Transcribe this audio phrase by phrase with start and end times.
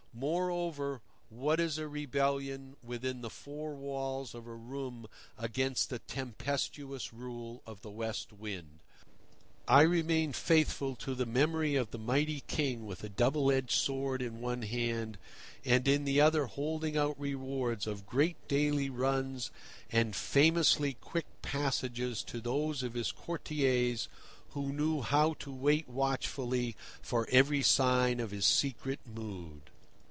[0.13, 7.11] Moreover, what is a rebellion within the four walls of a room against the tempestuous
[7.11, 8.79] rule of the West Wind?
[9.67, 14.21] I remain faithful to the memory of the mighty King with a double edged sword
[14.21, 15.17] in one hand,
[15.65, 19.49] and in the other holding out rewards of great daily runs
[19.89, 24.07] and famously quick passages to those of his courtiers
[24.49, 29.63] who knew how to wait watchfully for every sign of his secret mood.